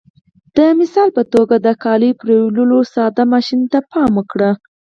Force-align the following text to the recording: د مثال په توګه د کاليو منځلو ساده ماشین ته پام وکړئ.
د 0.57 0.59
مثال 0.79 1.09
په 1.17 1.23
توګه 1.33 1.55
د 1.65 1.67
کاليو 1.83 2.15
منځلو 2.25 2.79
ساده 2.93 3.23
ماشین 3.33 3.61
ته 3.71 3.79
پام 3.91 4.11
وکړئ. 4.15 4.51